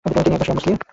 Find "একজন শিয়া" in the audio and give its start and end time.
0.35-0.55